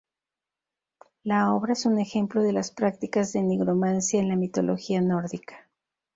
La 1.21 1.53
obra 1.53 1.73
es 1.73 1.85
un 1.85 1.99
ejemplo 1.99 2.41
de 2.41 2.53
las 2.53 2.71
prácticas 2.71 3.33
de 3.33 3.43
nigromancia 3.43 4.19
en 4.19 4.29
la 4.29 4.35
mitología 4.35 4.99
nórdica. 4.99 5.69